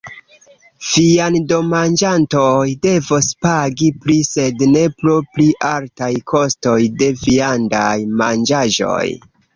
Viandomanĝantoj 0.91 2.63
devos 2.85 3.29
pagi 3.47 3.89
pli, 4.05 4.15
sed 4.29 4.65
ne 4.71 4.83
pro 5.03 5.19
pli 5.35 5.45
altaj 5.73 6.11
kostoj 6.33 6.79
de 7.03 7.11
viandaj 7.27 7.95
manĝaĵoj. 8.25 9.05